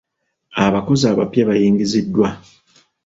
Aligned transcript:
Abakozi 0.65 1.03
abapya 1.11 1.43
bayingiziddwa. 1.49 2.27